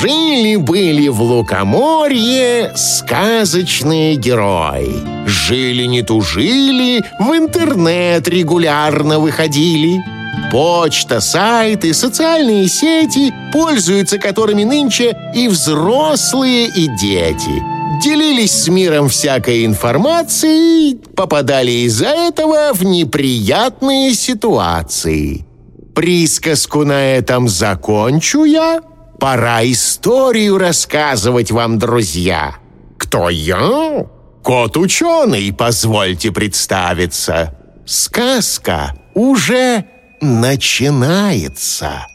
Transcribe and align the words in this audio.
Жили-были 0.00 1.08
в 1.08 1.22
Лукоморье 1.22 2.72
сказочные 2.76 4.16
герои. 4.16 4.94
Жили 5.26 5.84
не 5.84 6.02
тужили, 6.02 7.02
в 7.18 7.34
интернет 7.34 8.28
регулярно 8.28 9.18
выходили. 9.18 10.04
Почта, 10.52 11.20
сайты, 11.20 11.94
социальные 11.94 12.68
сети, 12.68 13.32
пользуются 13.54 14.18
которыми 14.18 14.64
нынче 14.64 15.16
и 15.34 15.48
взрослые, 15.48 16.66
и 16.66 16.88
дети. 17.00 17.62
Делились 18.02 18.52
с 18.52 18.68
миром 18.68 19.08
всякой 19.08 19.64
информацией, 19.64 20.98
попадали 21.16 21.70
из-за 21.86 22.08
этого 22.08 22.72
в 22.74 22.84
неприятные 22.84 24.12
ситуации. 24.12 25.46
Присказку 25.94 26.84
на 26.84 27.16
этом 27.16 27.48
закончу 27.48 28.44
я. 28.44 28.82
Пора 29.18 29.64
историю 29.64 30.58
рассказывать 30.58 31.50
вам, 31.50 31.78
друзья. 31.78 32.56
Кто 32.98 33.30
я? 33.30 34.06
Кот-ученый, 34.42 35.52
позвольте 35.52 36.30
представиться. 36.32 37.54
Сказка 37.86 38.94
уже 39.14 39.84
начинается. 40.20 42.06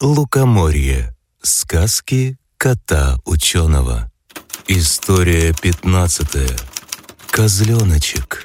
Лукоморье. 0.00 1.14
Сказки 1.42 2.38
кота-ученого. 2.56 4.10
История 4.66 5.54
пятнадцатая. 5.60 6.56
Козленочек. 7.30 8.44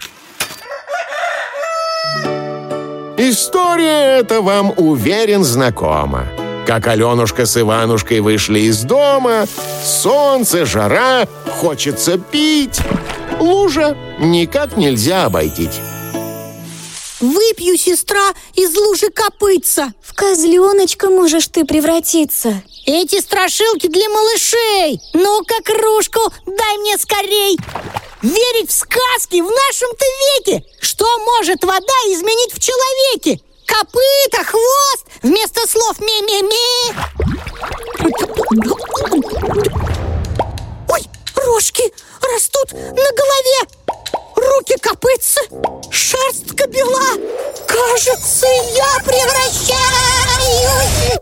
История 3.18 4.20
эта 4.20 4.42
вам, 4.42 4.74
уверен, 4.78 5.44
знакома. 5.44 6.28
Как 6.70 6.86
Аленушка 6.86 7.48
с 7.48 7.60
Иванушкой 7.60 8.20
вышли 8.20 8.60
из 8.60 8.84
дома, 8.84 9.48
солнце, 9.84 10.68
жара, 10.68 11.28
хочется 11.50 12.20
пить. 12.20 12.80
Лужа 13.40 13.98
никак 14.20 14.78
нельзя 14.78 15.26
обойти. 15.26 15.68
Выпью, 17.20 17.76
сестра, 17.76 18.36
из 18.54 18.78
лужи 18.78 19.10
копытца 19.10 19.94
В 20.00 20.14
козленочка 20.14 21.10
можешь 21.10 21.48
ты 21.48 21.66
превратиться 21.66 22.62
Эти 22.86 23.20
страшилки 23.20 23.88
для 23.88 24.08
малышей 24.08 25.02
Ну-ка, 25.16 25.56
кружку 25.64 26.22
дай 26.46 26.78
мне 26.78 27.00
скорей 27.00 27.58
Верить 28.22 28.70
в 28.70 28.78
сказки 28.78 29.42
в 29.42 29.50
нашем-то 29.50 30.06
веке 30.38 30.66
Что 30.80 31.06
может 31.18 31.64
вода 31.64 32.00
изменить 32.10 32.54
в 32.54 32.60
человеке? 32.60 33.44
Копыта, 33.66 34.44
хвост 34.46 35.09
Вместо 35.22 35.68
слов 35.68 36.00
ми-ми-ми 36.00 36.96
Ой, 40.88 41.02
рожки 41.36 41.84
растут 42.34 42.72
на 42.74 43.10
голове. 43.20 43.60
Руки 44.36 44.76
копытца, 44.82 45.42
шерстка 45.92 46.68
бела. 46.68 47.18
Кажется, 47.68 48.48
я 48.76 49.00
превращаюсь. 49.04 51.20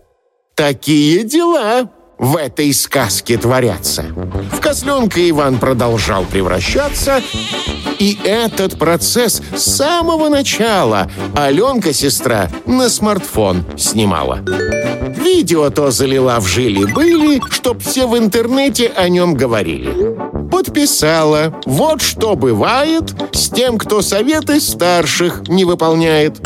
Такие 0.54 1.24
дела 1.24 1.90
в 2.20 2.36
этой 2.38 2.74
сказке 2.74 3.38
творятся. 3.38 4.04
В 4.52 4.60
козленка 4.60 5.28
Иван 5.30 5.60
продолжал 5.60 6.26
превращаться, 6.26 7.22
и 8.00 8.18
этот 8.24 8.78
процесс 8.78 9.42
с 9.56 9.62
самого 9.62 10.30
начала 10.30 11.10
Аленка, 11.36 11.94
сестра, 11.94 12.50
на 12.66 12.90
смартфон 12.90 13.66
снимала. 13.78 14.40
Видео 15.18 15.70
то 15.70 15.92
залила 15.92 16.40
в 16.40 16.48
жили-были, 16.48 17.42
чтоб 17.50 17.82
все 17.82 18.08
в 18.08 18.18
интернете 18.18 18.92
о 18.96 19.10
нем 19.10 19.34
говорили. 19.34 19.90
Подписала. 20.50 21.54
Вот 21.66 22.02
что 22.02 22.36
бывает 22.36 23.14
с 23.34 23.50
тем, 23.50 23.78
кто 23.78 24.02
советы 24.02 24.60
старших 24.60 25.48
не 25.48 25.66
выполняет. 25.66 26.40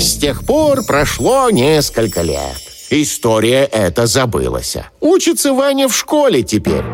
С 0.00 0.16
тех 0.16 0.44
пор 0.44 0.84
прошло 0.84 1.50
несколько 1.50 2.22
лет. 2.22 2.56
История 2.90 3.64
эта 3.64 4.06
забылась. 4.06 4.76
Учится 5.00 5.52
Ваня 5.52 5.88
в 5.88 5.96
школе 5.96 6.42
теперь. 6.42 6.84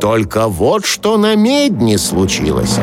Только 0.00 0.48
вот 0.48 0.84
что 0.84 1.16
на 1.16 1.36
медне 1.36 1.96
случилось. 1.96 2.76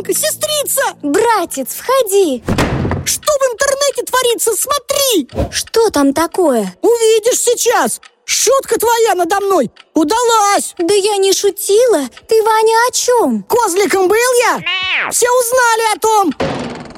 Аленка, 0.00 0.14
сестрица, 0.14 0.80
Братец, 1.02 1.68
входи! 1.74 2.42
Что 3.04 3.32
в 3.32 3.52
интернете 3.52 4.02
творится, 4.06 4.52
смотри! 4.54 5.28
Что 5.50 5.90
там 5.90 6.14
такое? 6.14 6.74
Увидишь 6.80 7.40
сейчас! 7.40 8.00
Шутка 8.24 8.78
твоя 8.78 9.14
надо 9.14 9.40
мной! 9.40 9.70
Удалась! 9.94 10.74
Да 10.78 10.94
я 10.94 11.16
не 11.18 11.32
шутила. 11.32 12.08
Ты, 12.28 12.42
Ваня, 12.42 12.74
о 12.88 12.92
чем? 12.92 13.42
Козликом 13.42 14.08
был 14.08 14.16
я? 14.48 15.10
Все 15.10 15.26
узнали 15.26 15.96
о 15.96 15.98
том! 15.98 16.34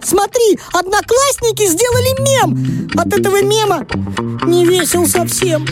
Смотри, 0.05 0.59
одноклассники 0.73 1.67
сделали 1.67 2.21
мем! 2.21 2.89
От 2.97 3.13
этого 3.13 3.43
мема 3.43 3.87
не 4.47 4.65
весел 4.65 5.07
совсем. 5.07 5.67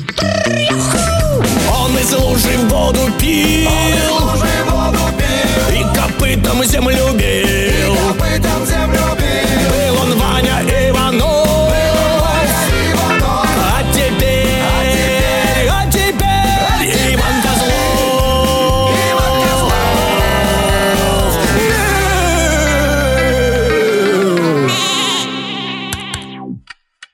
Он 1.72 1.96
из 1.96 2.12
лужи 2.12 2.56
в 2.58 2.68
воду 2.68 3.12
пил, 3.20 3.70
И 6.00 6.02
копытом 6.02 6.64
землю 6.64 7.12
бил. 7.12 7.94
Был 9.68 10.02
он 10.02 10.18
Ваня 10.18 10.62
Иванов. 10.62 11.72
А 13.58 13.82
теперь, 13.92 15.68
а 15.70 15.86
теперь 15.90 17.14
Иван 17.14 17.42
Козлов 17.42 17.70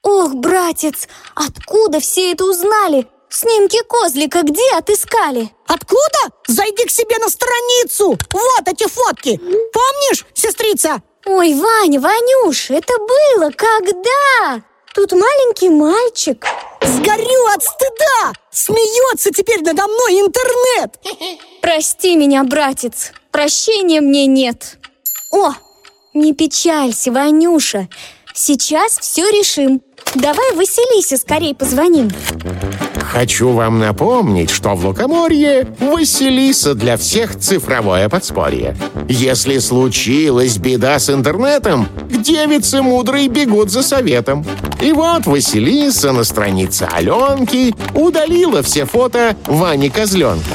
Ох, 0.02 0.34
братец, 0.34 1.08
откуда 1.34 1.98
все 2.00 2.32
это 2.32 2.44
узнали? 2.44 3.06
Снимки 3.28 3.82
козлика 3.88 4.42
где 4.42 4.70
отыскали? 4.72 5.50
Откуда? 5.66 6.18
Зайди 6.46 6.84
к 6.84 6.90
себе 6.90 7.18
на 7.18 7.28
страницу. 7.28 8.16
Вот 8.32 8.68
эти 8.68 8.88
фотки. 8.88 9.36
Помнишь, 9.38 10.24
сестрица? 10.34 11.02
Ой, 11.26 11.54
Ваня, 11.54 12.00
Ванюш, 12.00 12.70
это 12.70 12.92
было 12.98 13.50
когда? 13.50 14.62
Тут 14.94 15.12
маленький 15.12 15.68
мальчик. 15.68 16.46
Сгорю 16.80 17.46
от 17.54 17.62
стыда. 17.62 18.32
Смеется 18.50 19.30
теперь 19.32 19.60
надо 19.62 19.82
мной 19.86 20.20
интернет. 20.20 20.94
Прости 21.60 22.14
меня, 22.16 22.44
братец, 22.44 23.12
прощения 23.32 24.00
мне 24.00 24.26
нет. 24.26 24.78
О, 25.32 25.52
не 26.14 26.32
печалься, 26.32 27.10
Ванюша. 27.10 27.88
Сейчас 28.34 28.98
все 28.98 29.28
решим. 29.30 29.82
Давай 30.14 30.52
Василисе 30.52 31.16
скорей 31.16 31.54
позвоним 31.54 32.10
Хочу 33.16 33.52
вам 33.52 33.78
напомнить, 33.78 34.50
что 34.50 34.74
в 34.74 34.84
Лукоморье 34.84 35.66
Василиса 35.80 36.74
для 36.74 36.98
всех 36.98 37.34
цифровое 37.38 38.10
подспорье. 38.10 38.76
Если 39.08 39.56
случилась 39.56 40.58
беда 40.58 40.98
с 40.98 41.08
интернетом, 41.08 41.88
к 42.10 42.20
девице 42.20 42.82
мудрой 42.82 43.28
бегут 43.28 43.70
за 43.70 43.82
советом. 43.82 44.44
И 44.82 44.92
вот 44.92 45.24
Василиса 45.24 46.12
на 46.12 46.24
странице 46.24 46.86
Аленки 46.92 47.74
удалила 47.94 48.62
все 48.62 48.84
фото 48.84 49.34
Вани 49.46 49.88
Козленка. 49.88 50.52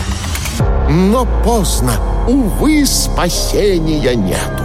Но 0.88 1.28
поздно, 1.44 1.94
увы, 2.28 2.86
спасения 2.86 4.16
нету. 4.16 4.64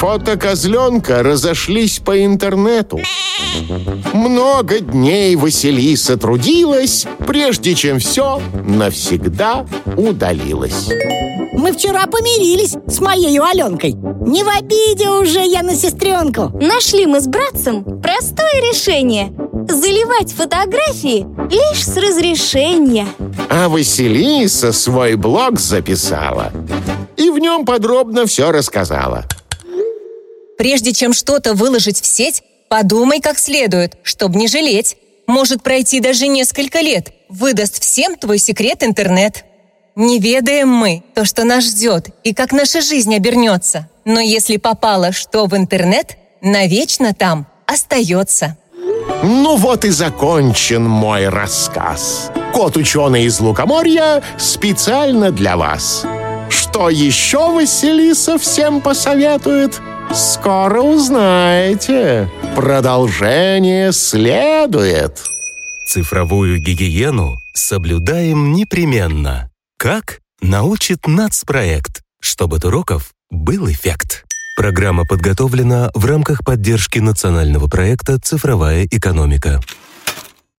Фото 0.00 0.36
козленка 0.36 1.22
разошлись 1.22 1.98
по 1.98 2.22
интернету. 2.22 3.00
Много 4.12 4.80
дней 4.80 5.36
Василиса 5.36 6.16
трудилась, 6.16 7.06
прежде 7.26 7.74
чем 7.74 7.98
все 7.98 8.40
навсегда 8.66 9.66
удалилось. 9.96 10.88
Мы 11.52 11.72
вчера 11.72 12.06
помирились 12.06 12.76
с 12.86 13.00
моей 13.00 13.38
Аленкой 13.38 13.92
Не 13.92 14.44
в 14.44 14.48
обиде 14.48 15.08
уже 15.08 15.42
я 15.42 15.62
на 15.62 15.74
сестренку 15.74 16.50
Нашли 16.60 17.06
мы 17.06 17.20
с 17.20 17.26
братцем 17.26 17.82
простое 18.02 18.60
решение 18.70 19.32
Заливать 19.66 20.34
фотографии 20.34 21.26
лишь 21.50 21.82
с 21.82 21.96
разрешения 21.96 23.06
А 23.48 23.70
Василиса 23.70 24.72
свой 24.72 25.14
блог 25.14 25.58
записала 25.58 26.52
и 27.16 27.30
в 27.30 27.38
нем 27.38 27.64
подробно 27.64 28.26
все 28.26 28.50
рассказала. 28.52 29.24
Прежде 30.58 30.92
чем 30.92 31.12
что-то 31.12 31.54
выложить 31.54 32.00
в 32.00 32.06
сеть, 32.06 32.42
подумай 32.68 33.20
как 33.20 33.38
следует, 33.38 33.96
чтобы 34.02 34.38
не 34.38 34.48
жалеть. 34.48 34.96
Может 35.26 35.62
пройти 35.62 36.00
даже 36.00 36.28
несколько 36.28 36.80
лет. 36.80 37.10
Выдаст 37.28 37.82
всем 37.82 38.16
твой 38.16 38.38
секрет 38.38 38.82
интернет. 38.82 39.44
Не 39.96 40.18
ведаем 40.18 40.68
мы 40.68 41.02
то, 41.14 41.24
что 41.24 41.44
нас 41.44 41.64
ждет 41.64 42.10
и 42.22 42.34
как 42.34 42.52
наша 42.52 42.80
жизнь 42.80 43.14
обернется. 43.14 43.88
Но 44.04 44.20
если 44.20 44.56
попало 44.56 45.12
что 45.12 45.46
в 45.46 45.56
интернет, 45.56 46.16
навечно 46.42 47.14
там 47.14 47.46
остается. 47.66 48.56
Ну 49.22 49.56
вот 49.56 49.84
и 49.84 49.90
закончен 49.90 50.82
мой 50.82 51.28
рассказ. 51.28 52.30
Кот-ученый 52.52 53.24
из 53.24 53.40
Лукоморья 53.40 54.22
специально 54.38 55.30
для 55.30 55.56
вас. 55.56 56.04
Что 56.48 56.90
еще 56.90 57.50
Василиса 57.50 58.38
всем 58.38 58.80
посоветует? 58.80 59.80
Скоро 60.14 60.80
узнаете. 60.80 62.30
Продолжение 62.54 63.92
следует. 63.92 65.22
Цифровую 65.86 66.58
гигиену 66.58 67.36
соблюдаем 67.54 68.52
непременно. 68.52 69.50
Как? 69.78 70.20
Научит 70.40 71.06
нацпроект, 71.06 72.02
чтобы 72.20 72.56
от 72.56 72.64
уроков 72.64 73.12
был 73.30 73.70
эффект. 73.70 74.24
Программа 74.56 75.04
подготовлена 75.04 75.90
в 75.94 76.04
рамках 76.06 76.44
поддержки 76.44 76.98
национального 76.98 77.68
проекта 77.68 78.18
«Цифровая 78.18 78.86
экономика». 78.90 79.60